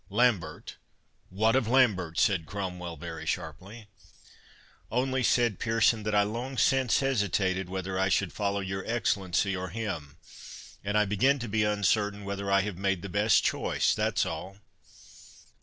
[0.09, 0.77] "Lambert!
[1.29, 3.85] What of Lambert?" said Cromwell, very sharply.
[4.89, 9.69] "Only," said Pearson, "that I long since hesitated whether I should follow your Excellency or
[9.69, 14.57] him—and I begin to be uncertain whether I have made the best choice, that's all."